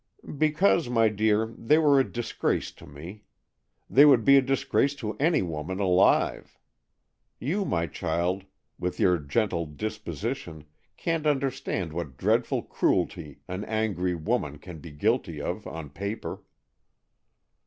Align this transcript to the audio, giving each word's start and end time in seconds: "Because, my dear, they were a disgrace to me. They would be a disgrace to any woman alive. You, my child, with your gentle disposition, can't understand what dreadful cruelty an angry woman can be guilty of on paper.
"Because, 0.35 0.89
my 0.89 1.09
dear, 1.09 1.45
they 1.55 1.77
were 1.77 1.99
a 1.99 2.03
disgrace 2.11 2.71
to 2.71 2.87
me. 2.87 3.21
They 3.87 4.03
would 4.03 4.25
be 4.25 4.35
a 4.35 4.41
disgrace 4.41 4.95
to 4.95 5.15
any 5.19 5.43
woman 5.43 5.79
alive. 5.79 6.57
You, 7.39 7.65
my 7.65 7.85
child, 7.85 8.45
with 8.79 8.99
your 8.99 9.19
gentle 9.19 9.67
disposition, 9.67 10.63
can't 10.97 11.27
understand 11.27 11.93
what 11.93 12.17
dreadful 12.17 12.63
cruelty 12.63 13.41
an 13.47 13.63
angry 13.65 14.15
woman 14.15 14.57
can 14.57 14.79
be 14.79 14.89
guilty 14.89 15.39
of 15.39 15.67
on 15.67 15.91
paper. 15.91 16.41